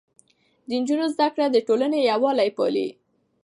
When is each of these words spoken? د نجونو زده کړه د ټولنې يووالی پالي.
د 0.67 0.69
نجونو 0.79 1.05
زده 1.13 1.27
کړه 1.33 1.45
د 1.51 1.57
ټولنې 1.67 1.99
يووالی 2.11 2.49
پالي. 2.57 2.87